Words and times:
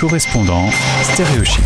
correspondants 0.00 0.70
stéréochic. 1.12 1.62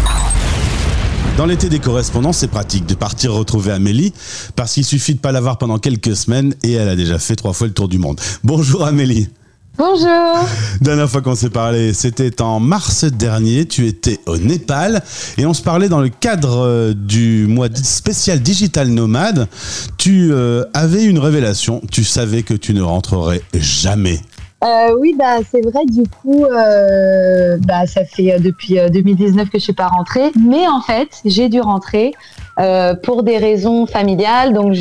Dans 1.37 1.47
l'été 1.47 1.69
des 1.69 1.79
correspondants, 1.79 2.33
c'est 2.33 2.49
pratique 2.49 2.85
de 2.85 2.97
partir 2.97 3.33
retrouver 3.33 3.71
Amélie 3.71 4.13
parce 4.57 4.73
qu'il 4.73 4.85
suffit 4.85 5.15
de 5.15 5.21
pas 5.21 5.31
la 5.31 5.41
voir 5.41 5.57
pendant 5.57 5.79
quelques 5.79 6.17
semaines 6.17 6.53
et 6.65 6.73
elle 6.73 6.89
a 6.89 6.97
déjà 6.97 7.21
fait 7.21 7.37
trois 7.37 7.53
fois 7.53 7.69
le 7.69 7.73
tour 7.73 7.87
du 7.87 7.99
monde. 7.99 8.21
Bonjour 8.43 8.85
Amélie. 8.85 9.29
Bonjour. 9.79 10.49
Dernière 10.81 11.09
fois 11.09 11.23
qu'on 11.23 11.37
s'est 11.37 11.51
parlé, 11.51 11.93
c'était 11.93 12.43
en 12.43 12.59
mars 12.59 13.05
dernier. 13.05 13.67
Tu 13.67 13.87
étais 13.87 14.19
au 14.27 14.37
Népal 14.37 15.05
et 15.39 15.47
on 15.47 15.55
se 15.55 15.63
parlait 15.63 15.89
dans 15.89 16.01
le 16.01 16.09
cadre 16.09 16.59
euh, 16.59 16.93
du 16.93 17.47
mois 17.47 17.69
spécial 17.73 18.41
Digital 18.41 18.89
Nomade. 18.89 19.47
Tu 19.97 20.33
euh, 20.33 20.65
avais 20.75 21.05
une 21.05 21.21
révélation. 21.21 21.83
Tu 21.89 22.03
savais 22.03 22.43
que 22.43 22.55
tu 22.55 22.75
ne 22.75 22.83
rentrerais 22.83 23.43
jamais 23.55 24.21
euh, 24.63 24.97
oui, 24.99 25.15
bah, 25.19 25.39
c'est 25.51 25.61
vrai, 25.61 25.85
du 25.87 26.05
coup, 26.09 26.47
euh, 26.47 27.59
bah, 27.67 27.87
ça 27.87 28.05
fait 28.05 28.33
euh, 28.33 28.39
depuis 28.39 28.79
2019 28.91 29.51
que 29.51 29.59
je 29.59 29.65
suis 29.65 29.73
pas 29.75 29.89
rentrée. 29.89 30.33
Mais 30.41 30.67
en 30.67 30.81
fait, 30.81 31.21
j'ai 31.25 31.49
dû 31.49 31.61
rentrer 31.61 32.13
pour 33.03 33.25
des 33.25 33.37
raisons 33.37 33.85
familiales. 33.85 34.55
Donc, 34.55 34.77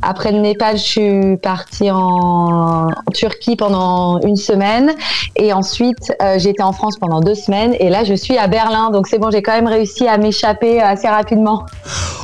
après 0.00 0.32
le 0.32 0.38
Népal, 0.38 0.78
je 0.78 0.82
suis 0.82 1.36
partie 1.36 1.90
en, 1.90 2.88
Turquie 3.12 3.56
pendant 3.56 4.20
une 4.20 4.36
semaine. 4.36 4.92
Et 5.36 5.52
ensuite, 5.52 6.14
j'étais 6.38 6.62
en 6.62 6.72
France 6.72 6.96
pendant 6.98 7.20
deux 7.20 7.34
semaines. 7.34 7.74
Et 7.78 7.90
là, 7.90 8.04
je 8.04 8.14
suis 8.14 8.38
à 8.38 8.48
Berlin. 8.48 8.90
Donc, 8.90 9.06
c'est 9.06 9.18
bon, 9.18 9.30
j'ai 9.30 9.42
quand 9.42 9.52
même 9.52 9.66
réussi 9.66 10.08
à 10.08 10.16
m'échapper 10.16 10.80
assez 10.80 11.08
rapidement. 11.08 11.66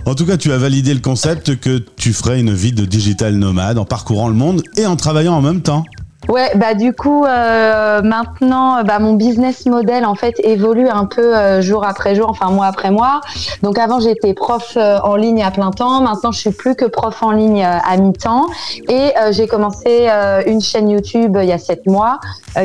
En 0.07 0.15
tout 0.15 0.25
cas, 0.25 0.39
tu 0.39 0.51
as 0.51 0.59
validé 0.59 0.95
le 0.95 1.01
concept 1.01 1.61
que 1.61 1.85
tu 1.97 2.15
ferais 2.15 2.41
une 2.41 2.55
vie 2.55 2.73
de 2.73 2.87
digital 2.87 3.35
nomade 3.35 3.77
en 3.77 3.85
parcourant 3.85 4.29
le 4.29 4.35
monde 4.35 4.63
et 4.79 4.87
en 4.87 4.97
travaillant 4.97 5.35
en 5.35 5.43
même 5.43 5.61
temps. 5.61 5.85
Ouais, 6.29 6.51
bah 6.55 6.75
du 6.75 6.95
coup 6.95 7.25
euh, 7.25 8.01
maintenant, 8.03 8.83
bah, 8.83 8.99
mon 8.99 9.15
business 9.15 9.67
model 9.67 10.07
en 10.07 10.15
fait 10.15 10.35
évolue 10.43 10.89
un 10.89 11.05
peu 11.05 11.37
euh, 11.37 11.61
jour 11.61 11.85
après 11.85 12.15
jour, 12.15 12.29
enfin 12.31 12.51
mois 12.51 12.67
après 12.67 12.91
mois. 12.91 13.21
Donc 13.63 13.79
avant 13.79 14.01
j'étais 14.01 14.33
prof 14.33 14.75
euh, 14.77 14.99
en 15.03 15.17
ligne 15.17 15.43
à 15.43 15.51
plein 15.51 15.71
temps, 15.71 16.01
maintenant 16.01 16.33
je 16.33 16.39
suis 16.39 16.51
plus 16.51 16.75
que 16.77 16.87
prof 16.87 17.23
en 17.23 17.33
ligne 17.33 17.63
à 17.65 17.97
mi-temps 17.97 18.47
et 18.89 19.13
j'ai 19.31 19.47
commencé 19.47 20.09
une 20.47 20.61
chaîne 20.61 20.89
YouTube 20.89 21.37
il 21.41 21.49
y 21.49 21.53
a 21.53 21.59
sept 21.59 21.87
mois 21.87 22.19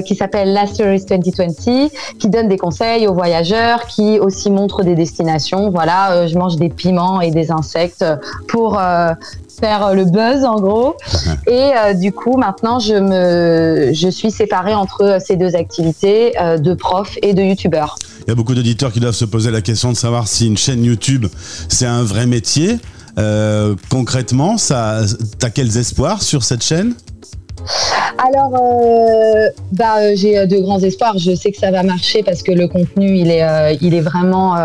qui 0.06 0.16
s'appelle 0.16 0.54
Last 0.54 0.76
Series 0.76 1.06
2020, 1.06 1.90
qui 2.20 2.30
donne 2.30 2.48
des 2.48 2.58
conseils 2.58 3.08
aux 3.08 3.14
voyageurs, 3.14 3.86
qui 3.88 4.20
aussi 4.20 4.52
montre 4.52 4.84
des 4.84 4.96
destinations. 4.96 5.70
Voilà, 5.70 6.28
je 6.28 6.38
mange 6.38 6.58
des 6.58 6.70
piments 6.70 7.22
et 7.22 7.32
des 7.32 7.52
insectes 7.52 8.06
pour 8.48 8.80
faire 9.60 9.94
le 9.94 10.06
buzz 10.06 10.46
en 10.46 10.60
gros. 10.60 10.96
Et 11.48 11.72
du 11.96 12.12
coup 12.12 12.38
maintenant 12.38 12.80
je 12.80 12.96
me 12.96 13.49
je 13.94 14.10
suis 14.10 14.32
séparée 14.32 14.74
entre 14.74 15.18
ces 15.26 15.36
deux 15.36 15.56
activités 15.56 16.40
euh, 16.40 16.58
de 16.58 16.74
prof 16.74 17.18
et 17.22 17.34
de 17.34 17.42
youtubeur. 17.42 17.96
Il 18.22 18.30
y 18.30 18.32
a 18.32 18.36
beaucoup 18.36 18.54
d'auditeurs 18.54 18.92
qui 18.92 19.00
doivent 19.00 19.16
se 19.16 19.26
poser 19.26 19.52
la 19.52 19.62
question 19.62 19.92
de 19.92 19.98
savoir 19.98 20.28
si 20.28 20.48
une 20.48 20.58
chaîne 20.58 20.84
YouTube, 20.84 21.26
c'est 21.68 21.86
un 21.86 22.04
vrai 22.04 22.26
métier. 22.26 22.78
Euh, 23.18 23.76
concrètement, 23.90 24.58
ça, 24.58 25.02
as 25.42 25.50
quels 25.50 25.78
espoirs 25.78 26.22
sur 26.22 26.44
cette 26.44 26.64
chaîne? 26.64 26.94
Alors, 28.18 28.54
euh, 28.54 29.50
bah, 29.72 30.00
euh, 30.00 30.12
j'ai 30.16 30.38
euh, 30.38 30.46
de 30.46 30.58
grands 30.58 30.80
espoirs. 30.80 31.18
Je 31.18 31.34
sais 31.36 31.52
que 31.52 31.58
ça 31.58 31.72
va 31.72 31.84
marcher 31.84 32.22
parce 32.22 32.44
que 32.44 32.52
le 32.52 32.68
contenu, 32.68 33.16
il 33.16 33.32
est, 33.32 33.78
il 33.82 33.94
est 33.94 34.02
vraiment 34.02 34.56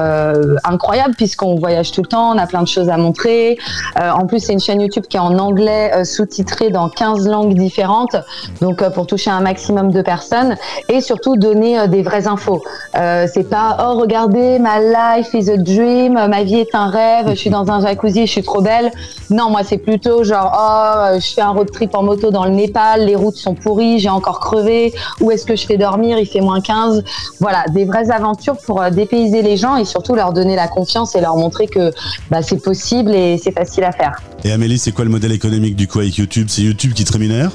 incroyable 0.65 1.15
puisqu'on 1.15 1.55
voyage 1.57 1.93
tout 1.93 2.03
le 2.03 2.09
temps, 2.09 2.35
on 2.35 2.39
a 2.39 2.47
plein 2.47 2.63
de 2.63 2.69
choses 2.69 2.89
à 2.89 2.97
montrer. 2.97 3.59
en 3.97 4.27
plus, 4.27 4.41
c'est 4.41 4.53
une 4.53 4.61
chaîne 4.61 4.81
YouTube 4.81 5.05
qui 5.09 5.17
est 5.17 5.21
en 5.21 5.39
anglais, 5.39 6.05
sous-titrée 6.05 6.71
dans 6.71 6.89
15 6.89 7.29
langues 7.29 7.55
différentes, 7.55 8.17
donc 8.61 8.87
pour 8.91 9.07
toucher 9.07 9.31
un 9.31 9.41
maximum 9.41 9.91
de 9.91 10.03
personnes 10.03 10.57
et 10.89 11.01
surtout 11.01 11.37
donner 11.37 11.87
des 11.89 12.03
vraies 12.03 12.27
infos. 12.27 12.63
c'est 12.95 13.49
pas 13.49 13.77
oh 13.81 13.99
regardez, 13.99 14.59
ma 14.59 14.81
life 14.81 15.33
is 15.35 15.51
a 15.51 15.57
dream, 15.57 16.15
ma 16.15 16.43
vie 16.43 16.61
est 16.61 16.75
un 16.75 16.89
rêve, 16.89 17.31
je 17.31 17.35
suis 17.35 17.51
dans 17.51 17.71
un 17.71 17.81
jacuzzi, 17.81 18.27
je 18.27 18.33
suis 18.33 18.43
trop 18.43 18.61
belle. 18.61 18.91
Non, 19.31 19.51
moi 19.51 19.61
c'est 19.65 19.79
plutôt 19.79 20.25
genre 20.25 20.53
oh 20.55 21.19
je 21.19 21.35
fais 21.35 21.43
un 21.43 21.51
road 21.51 21.71
trip 21.71 21.95
en 21.95 22.03
moto 22.03 22.31
dans 22.31 22.45
le 22.45 22.51
Népal, 22.51 22.84
les 22.99 23.17
routes 23.17 23.37
sont 23.37 23.55
pourries, 23.55 23.99
j'ai 23.99 24.09
encore 24.09 24.41
crevé, 24.41 24.93
où 25.21 25.31
est-ce 25.31 25.45
que 25.45 25.57
je 25.57 25.67
fais 25.67 25.77
dormir, 25.77 26.19
il 26.19 26.27
fait 26.27 26.41
moins 26.41 26.61
15. 26.61 27.05
Voilà, 27.41 27.65
des 27.73 27.85
vraies 27.85 28.11
aventures 28.11 28.57
pour 28.57 28.81
euh, 28.81 28.91
dépayser 28.91 29.43
les 29.43 29.57
gens 29.57 29.77
et 29.77 29.85
surtout 29.85 30.15
leur 30.15 30.33
donner 30.33 30.57
la 30.57 30.69
confiance 30.69 31.15
et 31.15 31.21
leur 31.21 31.37
montrer 31.37 31.67
que 31.67 31.93
bah, 32.31 32.43
c'est 32.43 32.63
possible 32.63 33.15
et 33.15 33.39
c'est 33.39 33.53
facile 33.53 33.85
à 33.85 33.93
faire. 33.93 34.21
Et 34.45 34.53
Amélie, 34.53 34.79
c'est 34.79 34.93
quoi 34.93 35.05
le 35.05 35.11
modèle 35.11 35.33
économique 35.33 35.77
du 35.77 35.89
coup 35.89 36.01
avec 36.01 36.17
YouTube? 36.17 36.47
C'est 36.51 36.63
YouTube 36.63 36.93
qui 36.93 37.05
te 37.05 37.13
rémunère? 37.13 37.51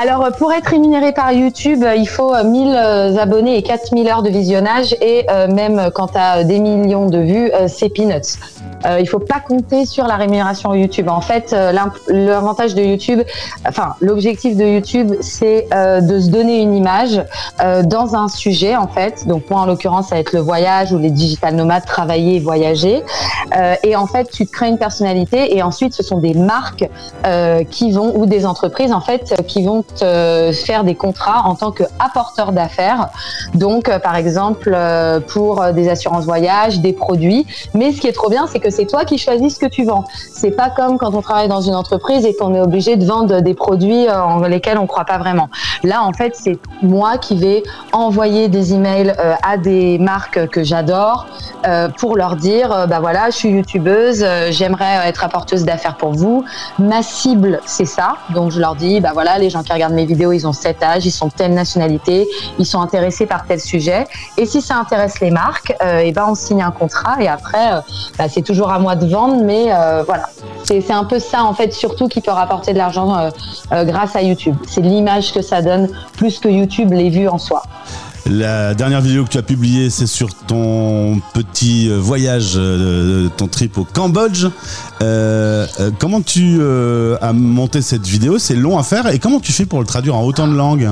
Alors, 0.00 0.24
euh, 0.24 0.30
pour 0.30 0.52
être 0.52 0.68
rémunéré 0.68 1.12
par 1.12 1.32
YouTube, 1.32 1.82
euh, 1.82 1.94
il 1.94 2.08
faut 2.08 2.32
1000 2.32 2.74
abonnés 3.18 3.58
et 3.58 3.62
4000 3.62 4.08
heures 4.08 4.22
de 4.22 4.30
visionnage. 4.30 4.96
Et 5.00 5.26
même 5.52 5.90
quand 5.94 6.08
tu 6.08 6.18
as 6.18 6.44
des 6.44 6.58
millions 6.58 7.06
de 7.06 7.18
vues, 7.18 7.50
c'est 7.68 7.90
peanuts. 7.90 8.38
Euh, 8.86 8.98
il 9.00 9.08
faut 9.08 9.18
pas 9.18 9.40
compter 9.40 9.84
sur 9.86 10.06
la 10.06 10.16
rémunération 10.16 10.74
YouTube. 10.74 11.08
En 11.08 11.20
fait, 11.20 11.52
euh, 11.52 11.72
l'avantage 12.08 12.74
de 12.74 12.82
YouTube, 12.82 13.20
enfin 13.66 13.94
l'objectif 14.00 14.56
de 14.56 14.64
YouTube, 14.64 15.14
c'est 15.20 15.66
euh, 15.72 16.00
de 16.00 16.18
se 16.18 16.30
donner 16.30 16.60
une 16.60 16.74
image 16.74 17.22
euh, 17.62 17.82
dans 17.82 18.14
un 18.14 18.28
sujet 18.28 18.76
en 18.76 18.88
fait. 18.88 19.26
Donc 19.26 19.50
moi 19.50 19.60
en 19.60 19.66
l'occurrence, 19.66 20.08
ça 20.08 20.14
va 20.14 20.20
être 20.20 20.32
le 20.32 20.40
voyage 20.40 20.92
ou 20.92 20.98
les 20.98 21.10
digital 21.10 21.54
nomades, 21.54 21.84
travailler 21.84 22.36
et 22.36 22.40
voyager. 22.40 23.02
Et 23.82 23.96
en 23.96 24.06
fait, 24.06 24.30
tu 24.30 24.46
te 24.46 24.52
crées 24.52 24.68
une 24.68 24.78
personnalité 24.78 25.56
et 25.56 25.62
ensuite 25.62 25.92
ce 25.92 26.02
sont 26.02 26.18
des 26.18 26.34
marques 26.34 26.88
qui 27.70 27.92
vont 27.92 28.16
ou 28.16 28.26
des 28.26 28.46
entreprises 28.46 28.92
en 28.92 29.00
fait 29.00 29.34
qui 29.46 29.64
vont 29.64 29.82
te 29.82 30.52
faire 30.52 30.84
des 30.84 30.94
contrats 30.94 31.42
en 31.44 31.54
tant 31.54 31.72
qu'apporteur 31.72 32.52
d'affaires. 32.52 33.08
Donc 33.54 33.90
par 34.00 34.16
exemple 34.16 34.76
pour 35.28 35.64
des 35.72 35.88
assurances 35.88 36.24
voyage, 36.24 36.80
des 36.80 36.92
produits. 36.92 37.46
Mais 37.74 37.92
ce 37.92 38.00
qui 38.00 38.06
est 38.06 38.12
trop 38.12 38.30
bien, 38.30 38.46
c'est 38.46 38.60
que 38.60 38.69
c'est 38.70 38.86
toi 38.86 39.04
qui 39.04 39.18
choisis 39.18 39.54
ce 39.54 39.58
que 39.58 39.66
tu 39.66 39.84
vends. 39.84 40.04
C'est 40.32 40.50
pas 40.50 40.70
comme 40.70 40.98
quand 40.98 41.14
on 41.14 41.22
travaille 41.22 41.48
dans 41.48 41.60
une 41.60 41.74
entreprise 41.74 42.24
et 42.24 42.34
qu'on 42.34 42.54
est 42.54 42.60
obligé 42.60 42.96
de 42.96 43.04
vendre 43.04 43.40
des 43.40 43.54
produits 43.54 44.08
euh, 44.08 44.22
en 44.22 44.40
lesquels 44.40 44.78
on 44.78 44.86
croit 44.86 45.04
pas 45.04 45.18
vraiment. 45.18 45.48
Là, 45.82 46.02
en 46.02 46.12
fait, 46.12 46.34
c'est 46.34 46.58
moi 46.82 47.18
qui 47.18 47.36
vais 47.36 47.62
envoyer 47.92 48.48
des 48.48 48.74
emails 48.74 49.14
euh, 49.18 49.34
à 49.42 49.56
des 49.56 49.98
marques 49.98 50.48
que 50.48 50.62
j'adore 50.62 51.26
euh, 51.66 51.88
pour 51.88 52.16
leur 52.16 52.36
dire, 52.36 52.86
bah 52.88 53.00
voilà, 53.00 53.30
je 53.30 53.36
suis 53.36 53.48
youtubeuse, 53.50 54.24
j'aimerais 54.50 55.08
être 55.08 55.24
apporteuse 55.24 55.64
d'affaires 55.64 55.96
pour 55.96 56.12
vous. 56.12 56.44
Ma 56.78 57.02
cible, 57.02 57.60
c'est 57.66 57.84
ça. 57.84 58.16
Donc 58.30 58.50
je 58.50 58.60
leur 58.60 58.74
dis, 58.74 59.00
bah 59.00 59.10
voilà, 59.12 59.38
les 59.38 59.50
gens 59.50 59.62
qui 59.62 59.72
regardent 59.72 59.94
mes 59.94 60.06
vidéos, 60.06 60.32
ils 60.32 60.46
ont 60.46 60.52
cet 60.52 60.82
âge, 60.82 61.06
ils 61.06 61.10
sont 61.10 61.28
telle 61.28 61.54
nationalité, 61.54 62.28
ils 62.58 62.66
sont 62.66 62.80
intéressés 62.80 63.26
par 63.26 63.46
tel 63.46 63.60
sujet. 63.60 64.06
Et 64.36 64.46
si 64.46 64.62
ça 64.62 64.76
intéresse 64.76 65.20
les 65.20 65.30
marques, 65.30 65.74
et 66.02 66.12
ben 66.12 66.26
on 66.28 66.34
signe 66.34 66.62
un 66.62 66.70
contrat 66.70 67.16
et 67.20 67.28
après, 67.28 67.82
bah, 68.18 68.28
c'est 68.28 68.42
toujours 68.42 68.59
à 68.68 68.78
moi 68.78 68.96
de 68.96 69.06
vendre, 69.06 69.42
mais 69.44 69.66
euh, 69.72 70.02
voilà. 70.04 70.28
C'est 70.64 70.90
un 70.90 71.04
peu 71.04 71.18
ça, 71.18 71.44
en 71.44 71.54
fait, 71.54 71.72
surtout 71.72 72.08
qui 72.08 72.20
peut 72.20 72.30
rapporter 72.30 72.72
de 72.72 72.78
l'argent 72.78 73.16
euh, 73.16 73.30
euh, 73.72 73.84
grâce 73.84 74.14
à 74.14 74.22
YouTube. 74.22 74.56
C'est 74.68 74.82
l'image 74.82 75.32
que 75.32 75.42
ça 75.42 75.62
donne, 75.62 75.88
plus 76.16 76.38
que 76.38 76.48
YouTube 76.48 76.92
les 76.92 77.10
vues 77.10 77.28
en 77.28 77.38
soi. 77.38 77.62
La 78.26 78.74
dernière 78.74 79.00
vidéo 79.00 79.24
que 79.24 79.30
tu 79.30 79.38
as 79.38 79.42
publiée, 79.42 79.88
c'est 79.88 80.06
sur 80.06 80.34
ton 80.34 81.20
petit 81.32 81.88
voyage, 81.88 82.60
ton 83.36 83.48
trip 83.48 83.78
au 83.78 83.84
Cambodge. 83.84 84.46
comment 85.98 86.20
tu 86.20 86.60
as 87.20 87.32
monté 87.32 87.80
cette 87.80 88.06
vidéo? 88.06 88.38
C'est 88.38 88.54
long 88.54 88.78
à 88.78 88.82
faire. 88.82 89.08
Et 89.08 89.18
comment 89.18 89.40
tu 89.40 89.52
fais 89.52 89.64
pour 89.64 89.80
le 89.80 89.86
traduire 89.86 90.16
en 90.16 90.22
autant 90.22 90.46
de 90.46 90.54
langues? 90.54 90.88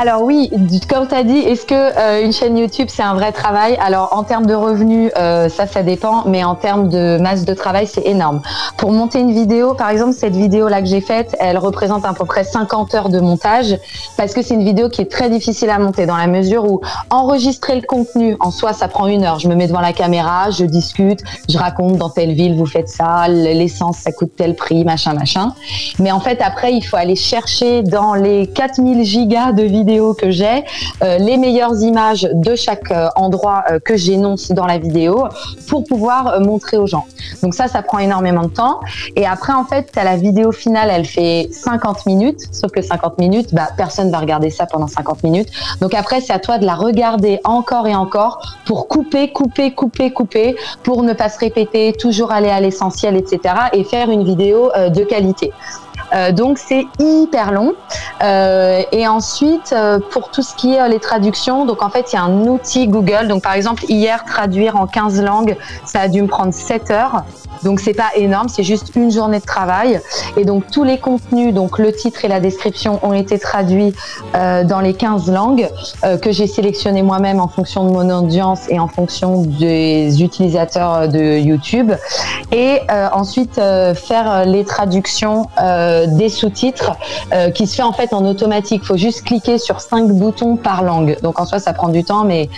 Alors 0.00 0.22
oui, 0.22 0.50
comme 0.88 1.06
tu 1.06 1.14
as 1.14 1.24
dit, 1.24 1.36
est-ce 1.36 1.66
que 1.66 1.74
euh, 1.74 2.24
une 2.24 2.32
chaîne 2.32 2.56
YouTube 2.56 2.88
c'est 2.90 3.02
un 3.02 3.12
vrai 3.12 3.32
travail? 3.32 3.76
Alors 3.82 4.16
en 4.16 4.22
termes 4.22 4.46
de 4.46 4.54
revenus, 4.54 5.12
euh, 5.18 5.50
ça 5.50 5.66
ça 5.66 5.82
dépend, 5.82 6.24
mais 6.24 6.42
en 6.42 6.54
termes 6.54 6.88
de 6.88 7.18
masse 7.20 7.44
de 7.44 7.52
travail, 7.52 7.86
c'est 7.86 8.06
énorme. 8.06 8.40
Pour 8.78 8.92
monter 8.92 9.20
une 9.20 9.32
vidéo, 9.32 9.74
par 9.74 9.90
exemple, 9.90 10.14
cette 10.14 10.34
vidéo 10.34 10.68
là 10.68 10.80
que 10.80 10.88
j'ai 10.88 11.02
faite, 11.02 11.36
elle 11.38 11.58
représente 11.58 12.06
à 12.06 12.14
peu 12.14 12.24
près 12.24 12.44
50 12.44 12.94
heures 12.94 13.08
de 13.10 13.20
montage 13.20 13.76
parce 14.16 14.32
que 14.32 14.40
c'est 14.40 14.54
une 14.54 14.64
vidéo 14.64 14.88
qui 14.88 15.02
est 15.02 15.10
très 15.10 15.28
difficile 15.28 15.68
à 15.68 15.78
monter 15.78 16.06
dans 16.06 16.16
la 16.16 16.28
mesure 16.28 16.64
où 16.64 16.80
enregistrer 17.10 17.74
le 17.74 17.82
contenu 17.82 18.38
en 18.40 18.50
soi, 18.50 18.72
ça 18.72 18.88
prend 18.88 19.06
une 19.06 19.24
heure. 19.24 19.38
Je 19.38 19.48
me 19.48 19.54
mets 19.54 19.66
devant 19.66 19.82
la 19.82 19.92
caméra, 19.92 20.50
je 20.50 20.64
discute, 20.64 21.20
je 21.46 21.58
raconte 21.58 21.98
dans 21.98 22.08
telle 22.08 22.32
ville 22.32 22.56
vous 22.56 22.64
faites 22.64 22.88
ça, 22.88 23.28
l'essence 23.28 23.98
ça 23.98 24.12
coûte 24.12 24.32
tel 24.34 24.54
prix, 24.54 24.82
machin 24.82 25.12
machin. 25.12 25.52
Mais 25.98 26.10
en 26.10 26.20
fait 26.20 26.40
après, 26.40 26.72
il 26.72 26.82
faut 26.82 26.96
aller 26.96 27.16
chercher 27.16 27.82
dans 27.82 28.14
les 28.14 28.46
4000 28.46 29.04
gigas 29.04 29.52
de 29.52 29.64
vidéos 29.64 29.89
que 30.16 30.30
j'ai, 30.30 30.64
euh, 31.02 31.18
les 31.18 31.36
meilleures 31.36 31.80
images 31.82 32.28
de 32.32 32.54
chaque 32.54 32.90
euh, 32.90 33.08
endroit 33.16 33.64
euh, 33.70 33.78
que 33.78 33.96
j'énonce 33.96 34.52
dans 34.52 34.66
la 34.66 34.78
vidéo 34.78 35.24
pour 35.68 35.84
pouvoir 35.84 36.40
montrer 36.40 36.76
aux 36.76 36.86
gens. 36.86 37.06
Donc 37.42 37.54
ça, 37.54 37.68
ça 37.68 37.82
prend 37.82 37.98
énormément 37.98 38.42
de 38.42 38.52
temps. 38.52 38.80
Et 39.16 39.26
après, 39.26 39.52
en 39.52 39.64
fait, 39.64 39.90
as 39.96 40.04
la 40.04 40.16
vidéo 40.16 40.52
finale, 40.52 40.90
elle 40.92 41.06
fait 41.06 41.48
50 41.50 42.06
minutes, 42.06 42.40
sauf 42.52 42.70
que 42.70 42.82
50 42.82 43.18
minutes, 43.18 43.54
bah, 43.54 43.68
personne 43.76 44.10
va 44.10 44.18
regarder 44.18 44.50
ça 44.50 44.66
pendant 44.66 44.86
50 44.86 45.22
minutes. 45.24 45.48
Donc 45.80 45.94
après, 45.94 46.20
c'est 46.20 46.32
à 46.32 46.38
toi 46.38 46.58
de 46.58 46.66
la 46.66 46.74
regarder 46.74 47.40
encore 47.44 47.86
et 47.86 47.94
encore 47.94 48.40
pour 48.66 48.88
couper, 48.88 49.32
couper, 49.32 49.72
couper, 49.72 50.12
couper, 50.12 50.56
pour 50.82 51.02
ne 51.02 51.12
pas 51.12 51.28
se 51.28 51.38
répéter, 51.38 51.92
toujours 51.98 52.30
aller 52.30 52.50
à 52.50 52.60
l'essentiel, 52.60 53.16
etc. 53.16 53.54
et 53.72 53.84
faire 53.84 54.10
une 54.10 54.24
vidéo 54.24 54.70
de 54.76 55.04
qualité. 55.04 55.52
Donc 56.32 56.58
c'est 56.58 56.86
hyper 56.98 57.52
long. 57.52 57.74
et 58.22 59.08
ensuite, 59.08 59.74
pour 60.10 60.30
tout 60.30 60.42
ce 60.42 60.54
qui 60.54 60.74
est 60.74 60.88
les 60.88 61.00
traductions, 61.00 61.64
donc 61.64 61.82
en 61.82 61.90
fait, 61.90 62.12
il 62.12 62.16
y 62.16 62.18
a 62.18 62.22
un 62.22 62.46
outil 62.46 62.88
Google. 62.88 63.28
Donc 63.28 63.42
par 63.42 63.54
exemple, 63.54 63.84
hier, 63.88 64.24
traduire 64.24 64.76
en 64.76 64.86
15 64.86 65.22
langues, 65.22 65.56
ça 65.84 66.00
a 66.00 66.08
dû 66.08 66.22
me 66.22 66.28
prendre 66.28 66.52
7 66.52 66.90
heures. 66.90 67.24
Donc 67.62 67.80
c'est 67.80 67.94
pas 67.94 68.10
énorme, 68.16 68.48
c'est 68.48 68.62
juste 68.62 68.92
une 68.96 69.10
journée 69.10 69.38
de 69.38 69.44
travail. 69.44 70.00
Et 70.36 70.44
donc 70.44 70.70
tous 70.70 70.84
les 70.84 70.98
contenus, 70.98 71.52
donc 71.52 71.78
le 71.78 71.92
titre 71.92 72.24
et 72.24 72.28
la 72.28 72.40
description 72.40 72.98
ont 73.02 73.12
été 73.12 73.38
traduits 73.38 73.92
euh, 74.34 74.64
dans 74.64 74.80
les 74.80 74.94
15 74.94 75.30
langues 75.30 75.68
euh, 76.04 76.16
que 76.16 76.32
j'ai 76.32 76.46
sélectionnées 76.46 77.02
moi-même 77.02 77.40
en 77.40 77.48
fonction 77.48 77.84
de 77.84 77.90
mon 77.90 78.08
audience 78.10 78.60
et 78.70 78.78
en 78.78 78.88
fonction 78.88 79.42
des 79.42 80.22
utilisateurs 80.22 81.08
de 81.08 81.38
YouTube. 81.38 81.92
Et 82.52 82.80
euh, 82.90 83.08
ensuite 83.12 83.60
faire 83.94 84.46
les 84.46 84.64
traductions 84.64 85.46
des 86.06 86.28
sous-titres 86.28 86.92
qui 87.54 87.66
se 87.66 87.76
fait 87.76 87.82
en 87.82 87.92
fait 87.92 88.12
en 88.12 88.24
automatique. 88.24 88.84
Faut 88.84 88.96
juste 88.96 89.24
cliquer 89.24 89.58
sur 89.58 89.80
cinq 89.80 90.08
boutons 90.08 90.56
par 90.56 90.82
langue. 90.82 91.16
Donc 91.22 91.40
en 91.40 91.46
soi 91.46 91.58
ça 91.58 91.72
prend 91.72 91.88
du 91.88 92.04
temps, 92.04 92.24
mais 92.24 92.48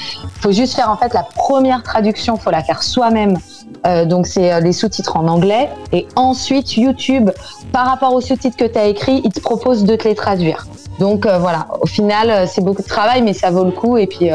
faut 0.41 0.53
juste 0.53 0.75
faire 0.75 0.91
en 0.91 0.97
fait 0.97 1.13
la 1.15 1.23
première 1.23 1.83
traduction, 1.83 2.37
faut 2.37 2.51
la 2.51 2.63
faire 2.63 2.83
soi-même 2.83 3.39
euh, 3.87 4.05
donc 4.05 4.27
c'est 4.27 4.53
euh, 4.53 4.61
les 4.61 4.73
sous-titres 4.73 5.17
en 5.17 5.27
anglais. 5.29 5.69
Et 5.93 6.07
ensuite, 6.17 6.77
YouTube, 6.77 7.31
par 7.73 7.87
rapport 7.87 8.15
aux 8.15 8.21
sous-titres 8.21 8.57
que 8.57 8.65
tu 8.65 8.79
as 8.79 8.87
écrits, 8.87 9.21
il 9.25 9.33
te 9.33 9.41
propose 9.41 9.85
de 9.85 9.97
te 9.97 10.07
les 10.07 10.15
traduire. 10.15 10.67
Donc 10.99 11.27
euh, 11.27 11.39
voilà, 11.39 11.67
au 11.81 11.87
final, 11.87 12.49
c'est 12.49 12.63
beaucoup 12.63 12.83
de 12.83 12.89
travail, 12.89 13.23
mais 13.23 13.33
ça 13.33 13.51
vaut 13.51 13.65
le 13.65 13.73
coup. 13.73 13.97
Et 13.97 14.07
puis, 14.07 14.31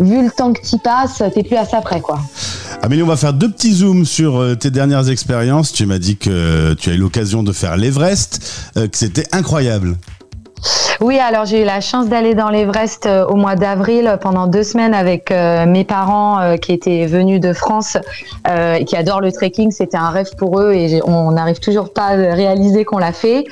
vu 0.00 0.24
le 0.24 0.30
temps 0.30 0.52
que 0.52 0.60
tu 0.62 0.78
passes, 0.78 1.22
t'es 1.34 1.42
plus 1.42 1.56
à 1.56 1.64
ça 1.64 1.80
près, 1.80 2.00
quoi. 2.00 2.18
Amélie, 2.84 3.04
on 3.04 3.06
va 3.06 3.16
faire 3.16 3.32
deux 3.32 3.48
petits 3.48 3.74
zooms 3.74 4.04
sur 4.04 4.58
tes 4.58 4.72
dernières 4.72 5.08
expériences. 5.08 5.72
Tu 5.72 5.86
m'as 5.86 6.00
dit 6.00 6.16
que 6.16 6.74
tu 6.74 6.90
as 6.90 6.94
eu 6.94 6.96
l'occasion 6.96 7.44
de 7.44 7.52
faire 7.52 7.76
l'Everest, 7.76 8.70
que 8.74 8.98
c'était 8.98 9.26
incroyable. 9.30 9.96
Oui, 11.00 11.18
alors 11.18 11.46
j'ai 11.46 11.62
eu 11.62 11.64
la 11.64 11.80
chance 11.80 12.08
d'aller 12.08 12.36
dans 12.36 12.48
l'Everest 12.48 13.06
euh, 13.06 13.26
au 13.26 13.34
mois 13.34 13.56
d'avril 13.56 14.18
pendant 14.20 14.46
deux 14.46 14.62
semaines 14.62 14.94
avec 14.94 15.32
euh, 15.32 15.66
mes 15.66 15.82
parents 15.82 16.38
euh, 16.38 16.56
qui 16.56 16.70
étaient 16.70 17.06
venus 17.06 17.40
de 17.40 17.52
France 17.52 17.96
et 18.78 18.84
qui 18.84 18.96
adorent 18.96 19.20
le 19.20 19.32
trekking. 19.32 19.70
C'était 19.70 19.96
un 19.96 20.10
rêve 20.10 20.30
pour 20.36 20.60
eux 20.60 20.72
et 20.72 21.00
on 21.04 21.32
n'arrive 21.32 21.60
toujours 21.60 21.92
pas 21.92 22.08
à 22.08 22.14
réaliser 22.14 22.84
qu'on 22.84 22.98
l'a 22.98 23.12
fait. 23.12 23.44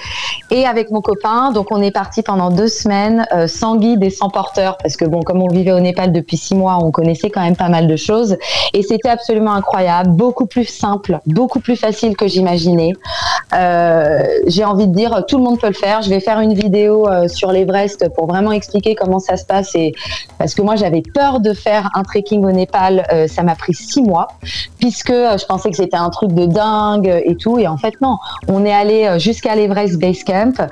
Et 0.50 0.66
avec 0.66 0.90
mon 0.90 1.00
copain, 1.00 1.52
donc 1.52 1.68
on 1.70 1.80
est 1.80 1.92
parti 1.92 2.22
pendant 2.22 2.50
deux 2.50 2.68
semaines 2.68 3.24
sans 3.46 3.76
guide 3.76 4.02
et 4.02 4.10
sans 4.10 4.30
porteur 4.30 4.76
parce 4.78 4.96
que 4.96 5.04
bon, 5.04 5.20
comme 5.20 5.40
on 5.42 5.48
vivait 5.48 5.72
au 5.72 5.78
Népal 5.78 6.12
depuis 6.12 6.36
six 6.36 6.56
mois, 6.56 6.78
on 6.82 6.90
connaissait 6.90 7.30
quand 7.30 7.40
même 7.40 7.56
pas 7.56 7.68
mal 7.68 7.86
de 7.86 7.96
choses 7.96 8.36
et 8.74 8.82
c'était 8.82 9.08
absolument 9.08 9.52
incroyable, 9.52 10.10
beaucoup 10.10 10.46
plus 10.46 10.64
simple, 10.64 11.20
beaucoup 11.26 11.60
plus 11.60 11.76
facile 11.76 12.16
que 12.16 12.26
j'imaginais. 12.26 12.92
j'ai 13.52 14.64
envie 14.64 14.88
de 14.88 14.94
dire, 14.94 15.24
tout 15.28 15.38
le 15.38 15.44
monde 15.44 15.60
peut 15.60 15.68
le 15.68 15.72
faire. 15.72 16.02
Je 16.02 16.10
vais 16.10 16.20
faire 16.20 16.40
une 16.40 16.54
vidéo 16.54 16.99
sur 17.28 17.52
l'Everest 17.52 18.08
pour 18.14 18.26
vraiment 18.26 18.52
expliquer 18.52 18.94
comment 18.94 19.18
ça 19.18 19.36
se 19.36 19.44
passe. 19.44 19.74
Et 19.74 19.94
parce 20.38 20.54
que 20.54 20.62
moi, 20.62 20.76
j'avais 20.76 21.02
peur 21.02 21.40
de 21.40 21.52
faire 21.52 21.90
un 21.94 22.02
trekking 22.02 22.44
au 22.44 22.50
Népal. 22.50 23.06
Euh, 23.12 23.26
ça 23.28 23.42
m'a 23.42 23.54
pris 23.54 23.74
six 23.74 24.02
mois 24.02 24.28
puisque 24.78 25.10
euh, 25.10 25.36
je 25.36 25.44
pensais 25.44 25.70
que 25.70 25.76
c'était 25.76 25.96
un 25.96 26.10
truc 26.10 26.32
de 26.32 26.46
dingue 26.46 27.22
et 27.24 27.36
tout. 27.36 27.58
Et 27.58 27.66
en 27.66 27.76
fait, 27.76 27.94
non. 28.00 28.16
On 28.48 28.64
est 28.64 28.72
allé 28.72 29.06
euh, 29.06 29.18
jusqu'à 29.18 29.54
l'Everest 29.54 29.98
Base 29.98 30.24
Camp. 30.24 30.68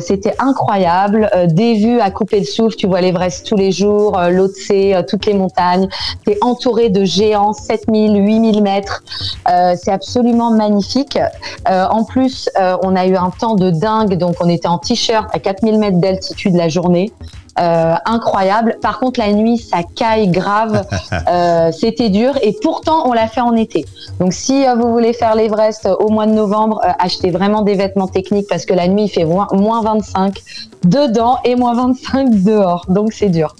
c'était 0.00 0.34
incroyable. 0.38 1.30
des 1.48 1.74
vues 1.74 2.00
à 2.00 2.10
couper 2.10 2.40
le 2.40 2.46
souffle. 2.46 2.76
Tu 2.76 2.86
vois 2.86 3.00
l'Everest 3.00 3.46
tous 3.46 3.56
les 3.56 3.72
jours, 3.72 4.18
l'Otse, 4.30 4.72
toutes 5.08 5.26
les 5.26 5.34
montagnes. 5.34 5.88
Tu 6.24 6.32
es 6.32 6.38
entouré 6.40 6.90
de 6.90 7.04
géants, 7.04 7.52
7000, 7.52 8.24
8000 8.24 8.62
mètres. 8.62 9.02
c'est 9.46 9.90
absolument 9.90 10.50
magnifique. 10.50 11.18
en 11.66 12.04
plus, 12.04 12.48
on 12.82 12.96
a 12.96 13.06
eu 13.06 13.16
un 13.16 13.30
temps 13.30 13.54
de 13.54 13.70
dingue. 13.70 14.16
Donc, 14.16 14.36
on 14.40 14.48
était 14.48 14.68
en 14.68 14.78
t-shirt 14.78 15.28
à 15.32 15.38
4000 15.38 15.67
mètres 15.76 15.98
d'altitude 15.98 16.54
la 16.54 16.68
journée. 16.68 17.12
Euh, 17.58 17.94
incroyable. 18.04 18.78
Par 18.80 19.00
contre, 19.00 19.18
la 19.18 19.32
nuit, 19.32 19.58
ça 19.58 19.78
caille 19.82 20.28
grave. 20.28 20.86
Euh, 21.28 21.72
c'était 21.72 22.10
dur 22.10 22.38
et 22.42 22.56
pourtant, 22.62 23.06
on 23.06 23.12
l'a 23.12 23.28
fait 23.28 23.40
en 23.40 23.54
été. 23.54 23.84
Donc, 24.20 24.32
si 24.32 24.66
euh, 24.66 24.74
vous 24.74 24.90
voulez 24.90 25.12
faire 25.12 25.34
l'Everest 25.34 25.88
au 25.98 26.08
mois 26.08 26.26
de 26.26 26.32
novembre, 26.32 26.80
achetez 26.98 27.30
vraiment 27.30 27.62
des 27.62 27.74
vêtements 27.74 28.06
techniques 28.06 28.46
parce 28.48 28.64
que 28.64 28.72
la 28.72 28.88
nuit, 28.88 29.04
il 29.04 29.08
fait 29.08 29.24
moins, 29.24 29.48
25 29.82 30.40
dedans 30.84 31.38
et 31.44 31.54
moins 31.54 31.74
25 31.74 32.42
dehors. 32.42 32.86
Donc, 32.88 33.12
c'est 33.12 33.28
dur. 33.28 33.54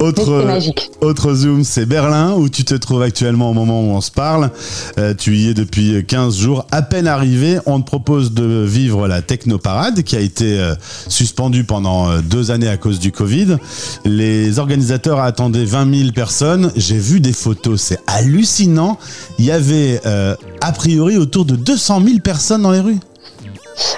Autre, 0.00 0.44
magique. 0.44 0.90
autre 1.00 1.34
zoom, 1.34 1.64
c'est 1.64 1.86
Berlin 1.86 2.34
où 2.34 2.48
tu 2.48 2.64
te 2.64 2.74
trouves 2.74 3.02
actuellement 3.02 3.50
au 3.50 3.52
moment 3.52 3.80
où 3.80 3.92
on 3.92 4.00
se 4.00 4.10
parle. 4.10 4.50
tu 5.18 5.36
y 5.36 5.48
es 5.48 5.54
depuis 5.54 6.04
15 6.04 6.36
jours. 6.36 6.66
À 6.70 6.82
peine 6.82 7.06
arrivé, 7.06 7.58
on 7.66 7.80
te 7.80 7.86
propose 7.86 8.32
de 8.32 8.64
vivre 8.64 9.08
la 9.08 9.22
Technoparade 9.22 10.02
qui 10.02 10.16
a 10.16 10.20
été 10.20 10.60
suspendue 11.08 11.64
pendant 11.64 12.18
deux 12.18 12.50
années 12.50 12.68
à 12.68 12.76
cause 12.76 12.98
du 12.98 13.12
Covid. 13.12 13.56
Les 14.04 14.58
organisateurs 14.58 15.20
attendaient 15.20 15.64
20 15.64 15.94
000 15.94 16.12
personnes. 16.12 16.70
J'ai 16.76 16.98
vu 16.98 17.20
des 17.20 17.32
photos, 17.32 17.80
c'est 17.80 17.98
hallucinant. 18.06 18.98
Il 19.38 19.44
y 19.44 19.50
avait 19.50 20.00
euh, 20.06 20.34
a 20.60 20.72
priori 20.72 21.16
autour 21.16 21.44
de 21.44 21.56
200 21.56 22.02
000 22.04 22.18
personnes 22.20 22.62
dans 22.62 22.70
les 22.70 22.80
rues. 22.80 22.98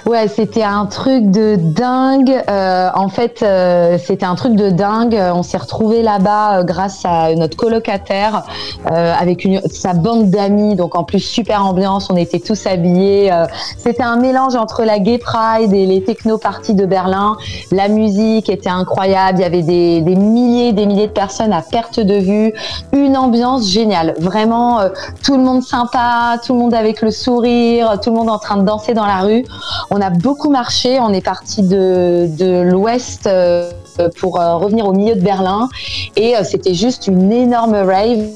Ouais, 0.07 0.29
c'était 0.29 0.63
un 0.63 0.87
truc 0.87 1.31
de 1.31 1.57
dingue. 1.57 2.33
Euh, 2.49 2.89
en 2.95 3.09
fait, 3.09 3.43
euh, 3.43 3.99
c'était 3.99 4.25
un 4.25 4.35
truc 4.35 4.55
de 4.55 4.71
dingue. 4.71 5.19
On 5.35 5.43
s'est 5.43 5.59
retrouvé 5.59 6.03
là-bas 6.03 6.59
euh, 6.59 6.65
grâce 6.65 7.05
à 7.05 7.35
notre 7.35 7.57
colocataire 7.57 8.45
avec 8.85 9.45
une, 9.45 9.61
sa 9.69 9.95
bande 9.95 10.31
d'amis. 10.31 10.77
Donc 10.77 10.95
en 10.95 11.05
plus 11.05 11.21
super 11.21 11.65
ambiance. 11.65 12.09
On 12.11 12.17
était 12.17 12.39
tous 12.39 12.67
habillés. 12.67 13.33
c'était 13.79 14.03
un 14.03 14.17
mélange 14.17 14.55
entre 14.55 14.85
la 14.85 14.99
Gay 14.99 15.19
Pride 15.19 15.73
et 15.73 15.87
les 15.87 16.03
techno 16.03 16.39
parties 16.39 16.75
de 16.75 16.87
Berlin. 16.87 17.37
La 17.73 17.89
musique 17.89 18.49
était 18.49 18.71
incroyable. 18.71 19.39
Il 19.39 19.43
y 19.43 19.45
avait 19.45 19.63
des, 19.63 20.01
des 20.03 20.15
milliers, 20.15 20.73
des 20.73 20.87
milliers 20.87 21.09
de 21.09 21.13
personnes 21.13 21.53
à 21.53 21.63
perte 21.63 22.01
de 22.01 22.15
vue. 22.15 22.53
Une 22.93 23.17
ambiance 23.17 23.69
géniale. 23.69 24.15
Vraiment, 24.19 24.81
tout 25.25 25.37
le 25.37 25.43
monde 25.43 25.63
sympa, 25.63 26.39
tout 26.45 26.53
le 26.53 26.61
monde 26.61 26.75
avec 26.75 27.03
le 27.03 27.11
sourire, 27.11 27.99
tout 28.01 28.11
le 28.11 28.17
monde 28.17 28.31
en 28.31 28.39
train 28.39 28.57
de 28.57 28.65
danser 28.65 28.95
dans 28.95 29.07
la 29.07 29.21
rue. 29.21 29.45
On 29.91 30.01
a 30.01 30.11
beaucoup 30.11 30.51
marché. 30.51 30.99
On 31.01 31.13
est 31.13 31.25
parti 31.25 31.63
de, 31.63 32.63
l'ouest 32.63 33.27
euh, 33.27 33.71
pour 34.19 34.41
euh, 34.41 34.57
revenir 34.57 34.87
au 34.87 34.93
milieu 34.93 35.15
de 35.15 35.21
Berlin 35.21 35.69
et 36.17 36.37
euh, 36.37 36.45
c'était 36.45 36.75
juste 36.75 37.07
une 37.07 37.33
énorme 37.33 37.75
rave. 37.75 38.27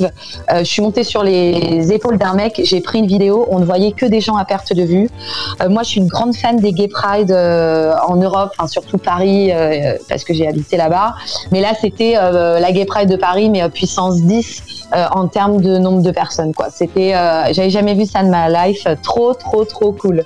Je 0.00 0.64
suis 0.64 0.82
montée 0.82 1.04
sur 1.04 1.22
les 1.22 1.92
épaules 1.92 2.18
d'un 2.18 2.34
mec, 2.34 2.60
j'ai 2.64 2.80
pris 2.80 2.98
une 2.98 3.06
vidéo, 3.06 3.46
on 3.50 3.58
ne 3.58 3.64
voyait 3.64 3.92
que 3.92 4.06
des 4.06 4.20
gens 4.20 4.36
à 4.36 4.44
perte 4.44 4.72
de 4.72 4.82
vue. 4.82 5.08
moi, 5.68 5.82
je 5.82 5.88
suis 5.88 6.00
une 6.00 6.08
grande 6.08 6.34
fan 6.34 6.56
des 6.56 6.72
Gay 6.72 6.88
Pride 6.88 7.32
en 7.32 8.16
Europe, 8.16 8.52
surtout 8.66 8.98
Paris, 8.98 9.50
parce 10.08 10.24
que 10.24 10.34
j'ai 10.34 10.46
habité 10.48 10.76
là-bas. 10.76 11.14
Mais 11.52 11.60
là, 11.60 11.72
c'était 11.80 12.14
la 12.14 12.72
Gay 12.72 12.84
Pride 12.84 13.08
de 13.08 13.16
Paris, 13.16 13.50
mais 13.50 13.68
puissance 13.68 14.22
10. 14.22 14.62
Euh, 14.94 15.06
en 15.10 15.26
termes 15.26 15.60
de 15.60 15.78
nombre 15.78 16.02
de 16.02 16.10
personnes. 16.12 16.54
Quoi. 16.54 16.68
C'était, 16.70 17.14
euh, 17.14 17.52
j'avais 17.52 17.70
jamais 17.70 17.94
vu 17.94 18.06
ça 18.06 18.22
de 18.22 18.28
ma 18.28 18.48
life. 18.48 18.86
Trop, 19.02 19.34
trop, 19.34 19.64
trop 19.64 19.92
cool. 19.92 20.22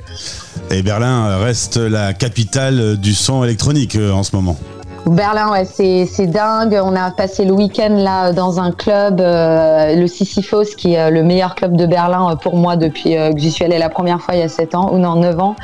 Et 0.71 0.83
Berlin 0.83 1.39
reste 1.39 1.79
la 1.79 2.13
capitale 2.13 2.99
du 2.99 3.15
son 3.15 3.45
électronique 3.45 3.97
euh, 3.97 4.13
en 4.13 4.23
ce 4.23 4.37
moment. 4.37 4.57
Berlin, 5.11 5.51
ouais, 5.53 5.65
c'est 5.65 6.27
dingue. 6.27 6.79
On 6.83 6.95
a 6.97 7.11
passé 7.11 7.45
le 7.45 7.53
week-end 7.53 7.95
là 7.97 8.33
dans 8.33 8.61
un 8.61 8.73
club, 8.73 9.21
le 9.21 10.07
Sisyphos, 10.07 10.75
qui 10.77 10.95
est 10.95 11.11
le 11.11 11.23
meilleur 11.23 11.55
club 11.55 11.77
de 11.77 11.87
Berlin 11.87 12.37
pour 12.37 12.57
moi 12.57 12.77
depuis 12.77 13.15
que 13.15 13.39
j'y 13.39 13.51
suis 13.51 13.65
allée 13.65 13.79
la 13.79 13.89
première 13.89 14.21
fois 14.21 14.35
il 14.35 14.41
y 14.41 14.43
a 14.43 14.49
7 14.49 14.75
ans, 14.75 14.91
ou 14.93 14.99
non, 14.99 15.17
9 15.17 15.41
ans. 15.41 15.57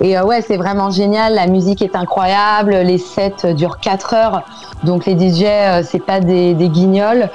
Et 0.00 0.18
ouais, 0.20 0.42
c'est 0.42 0.56
vraiment 0.56 0.90
génial. 0.90 1.34
La 1.34 1.46
musique 1.46 1.82
est 1.82 1.96
incroyable. 1.96 2.72
Les 2.72 2.98
sets 2.98 3.54
durent 3.54 3.80
4 3.80 4.14
heures. 4.14 4.42
Donc 4.84 5.06
les 5.06 5.14
DJ, 5.14 5.44
euh, 5.44 5.82
c'est 5.84 6.04
pas 6.04 6.20
des, 6.20 6.54
des, 6.54 6.68
guignols. 6.68 7.28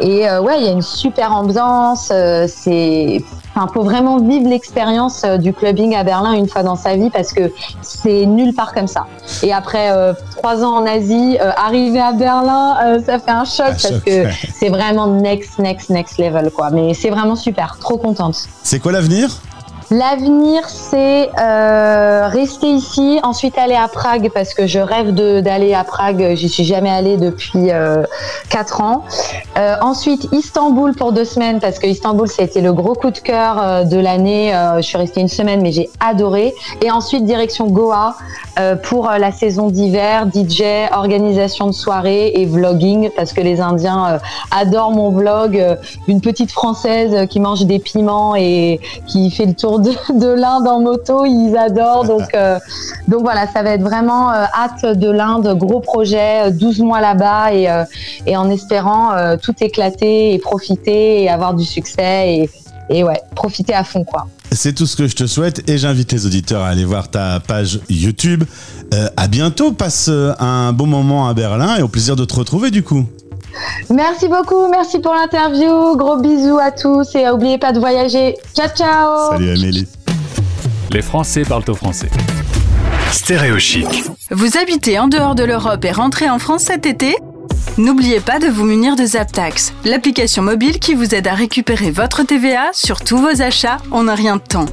Et 0.00 0.28
euh, 0.28 0.40
ouais, 0.40 0.58
il 0.58 0.66
y 0.66 0.68
a 0.68 0.72
une 0.72 0.82
super 0.82 1.34
ambiance. 1.34 2.10
Euh, 2.12 2.46
c'est 2.48 3.24
Enfin, 3.60 3.70
faut 3.74 3.82
vraiment 3.82 4.16
vivre 4.18 4.48
l'expérience 4.48 5.22
du 5.38 5.52
clubbing 5.52 5.94
à 5.94 6.02
Berlin 6.02 6.32
une 6.32 6.48
fois 6.48 6.62
dans 6.62 6.76
sa 6.76 6.96
vie 6.96 7.10
parce 7.10 7.34
que 7.34 7.52
c'est 7.82 8.24
nulle 8.24 8.54
part 8.54 8.72
comme 8.72 8.86
ça. 8.86 9.06
Et 9.42 9.52
après 9.52 9.92
trois 10.36 10.64
ans 10.64 10.76
en 10.76 10.86
Asie, 10.86 11.36
arriver 11.56 12.00
à 12.00 12.12
Berlin, 12.12 12.98
ça 13.04 13.18
fait 13.18 13.30
un 13.30 13.44
choc 13.44 13.66
parce 13.66 14.00
que 14.00 14.24
c'est 14.54 14.70
vraiment 14.70 15.08
next, 15.08 15.58
next, 15.58 15.90
next 15.90 16.16
level 16.16 16.50
quoi. 16.50 16.70
Mais 16.70 16.94
c'est 16.94 17.10
vraiment 17.10 17.36
super, 17.36 17.76
trop 17.78 17.98
contente. 17.98 18.48
C'est 18.62 18.78
quoi 18.78 18.92
l'avenir? 18.92 19.28
L'avenir, 19.92 20.68
c'est 20.68 21.28
euh, 21.40 22.28
rester 22.28 22.68
ici, 22.68 23.18
ensuite 23.24 23.58
aller 23.58 23.74
à 23.74 23.88
Prague 23.88 24.30
parce 24.32 24.54
que 24.54 24.68
je 24.68 24.78
rêve 24.78 25.10
d'aller 25.10 25.74
à 25.74 25.82
Prague. 25.82 26.34
J'y 26.34 26.48
suis 26.48 26.62
jamais 26.62 26.90
allée 26.90 27.16
depuis 27.16 27.72
euh, 27.72 28.04
4 28.50 28.82
ans. 28.82 29.02
Euh, 29.58 29.74
ensuite, 29.80 30.28
Istanbul 30.30 30.94
pour 30.94 31.10
deux 31.10 31.24
semaines 31.24 31.58
parce 31.58 31.80
que 31.80 31.88
Istanbul, 31.88 32.28
ça 32.28 32.42
a 32.42 32.44
été 32.44 32.60
le 32.60 32.72
gros 32.72 32.94
coup 32.94 33.10
de 33.10 33.18
cœur 33.18 33.60
euh, 33.60 33.82
de 33.82 33.98
l'année. 33.98 34.52
Je 34.76 34.82
suis 34.82 34.96
restée 34.96 35.22
une 35.22 35.28
semaine, 35.28 35.60
mais 35.60 35.72
j'ai 35.72 35.90
adoré. 35.98 36.54
Et 36.82 36.90
ensuite, 36.92 37.24
direction 37.24 37.66
Goa 37.66 38.14
pour 38.82 39.08
la 39.08 39.32
saison 39.32 39.70
d'hiver, 39.70 40.26
DJ, 40.32 40.62
organisation 40.92 41.66
de 41.66 41.72
soirée 41.72 42.32
et 42.34 42.44
vlogging 42.44 43.08
parce 43.16 43.32
que 43.32 43.40
les 43.40 43.60
Indiens 43.60 44.18
adorent 44.50 44.92
mon 44.92 45.10
vlog. 45.10 45.78
Une 46.06 46.20
petite 46.20 46.52
française 46.52 47.26
qui 47.28 47.40
mange 47.40 47.64
des 47.64 47.78
piments 47.78 48.36
et 48.36 48.80
qui 49.06 49.30
fait 49.30 49.46
le 49.46 49.54
tour 49.54 49.79
de, 49.80 50.18
de 50.18 50.28
l'Inde 50.28 50.66
en 50.66 50.80
moto, 50.80 51.24
ils 51.24 51.56
adorent. 51.56 52.04
Donc, 52.04 52.28
euh, 52.34 52.58
donc 53.08 53.22
voilà, 53.22 53.46
ça 53.46 53.62
va 53.62 53.70
être 53.70 53.82
vraiment 53.82 54.30
euh, 54.30 54.44
hâte 54.54 54.98
de 54.98 55.10
l'Inde, 55.10 55.56
gros 55.56 55.80
projet, 55.80 56.50
12 56.52 56.80
mois 56.80 57.00
là-bas 57.00 57.52
et, 57.54 57.68
et 58.26 58.36
en 58.36 58.50
espérant 58.50 59.10
tout 59.38 59.54
éclater 59.60 60.34
et 60.34 60.38
profiter 60.38 61.22
et 61.22 61.28
avoir 61.28 61.54
du 61.54 61.64
succès 61.64 62.34
et, 62.34 62.50
et 62.88 63.04
ouais, 63.04 63.20
profiter 63.34 63.74
à 63.74 63.84
fond 63.84 64.04
quoi. 64.04 64.26
C'est 64.52 64.74
tout 64.74 64.86
ce 64.86 64.96
que 64.96 65.06
je 65.06 65.14
te 65.14 65.26
souhaite 65.26 65.68
et 65.68 65.78
j'invite 65.78 66.12
les 66.12 66.26
auditeurs 66.26 66.62
à 66.62 66.68
aller 66.68 66.84
voir 66.84 67.08
ta 67.08 67.40
page 67.40 67.80
YouTube. 67.88 68.44
à 69.16 69.28
bientôt, 69.28 69.72
passe 69.72 70.10
un 70.38 70.72
bon 70.72 70.86
moment 70.86 71.28
à 71.28 71.34
Berlin 71.34 71.76
et 71.76 71.82
au 71.82 71.88
plaisir 71.88 72.16
de 72.16 72.24
te 72.24 72.34
retrouver 72.34 72.70
du 72.70 72.82
coup. 72.82 73.06
Merci 73.90 74.28
beaucoup, 74.28 74.68
merci 74.68 74.98
pour 75.00 75.14
l'interview. 75.14 75.96
Gros 75.96 76.16
bisous 76.16 76.58
à 76.58 76.70
tous 76.70 77.14
et 77.14 77.24
n'oubliez 77.24 77.58
pas 77.58 77.72
de 77.72 77.78
voyager. 77.78 78.36
Ciao, 78.54 78.68
ciao. 78.74 79.32
Salut 79.32 79.50
Amélie. 79.50 79.88
Les 80.90 81.02
Français 81.02 81.42
parlent 81.42 81.64
au 81.68 81.74
français. 81.74 82.10
Stéréochic. 83.12 84.04
Vous 84.30 84.56
habitez 84.56 84.98
en 84.98 85.08
dehors 85.08 85.34
de 85.34 85.44
l'Europe 85.44 85.84
et 85.84 85.92
rentrez 85.92 86.28
en 86.28 86.38
France 86.38 86.62
cet 86.62 86.86
été? 86.86 87.16
N'oubliez 87.78 88.20
pas 88.20 88.38
de 88.38 88.46
vous 88.46 88.64
munir 88.64 88.96
de 88.96 89.04
Zaptax, 89.04 89.72
l'application 89.84 90.42
mobile 90.42 90.78
qui 90.78 90.94
vous 90.94 91.14
aide 91.14 91.26
à 91.28 91.34
récupérer 91.34 91.90
votre 91.90 92.22
TVA 92.22 92.70
sur 92.72 93.00
tous 93.00 93.18
vos 93.18 93.42
achats 93.42 93.78
en 93.90 94.08
un 94.08 94.14
rien 94.14 94.36
de 94.36 94.42
temps. 94.42 94.66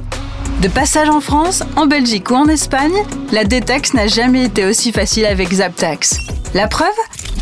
De 0.60 0.66
passage 0.66 1.08
en 1.08 1.20
France, 1.20 1.62
en 1.76 1.86
Belgique 1.86 2.32
ou 2.32 2.34
en 2.34 2.48
Espagne, 2.48 3.04
la 3.30 3.44
détaxe 3.44 3.94
n'a 3.94 4.08
jamais 4.08 4.46
été 4.46 4.64
aussi 4.64 4.90
facile 4.90 5.24
avec 5.24 5.52
Zaptax. 5.52 6.18
La 6.52 6.66
preuve 6.66 6.88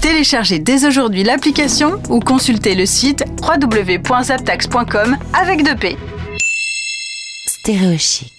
Téléchargez 0.03 0.59
dès 0.59 0.85
aujourd'hui 0.85 1.25
l'application 1.25 2.01
ou 2.11 2.21
consultez 2.21 2.75
le 2.75 2.85
site 2.85 3.25
www.zaptax.com 3.41 5.17
avec 5.33 5.65
2P. 5.65 5.97
Stéréochic. 7.47 8.36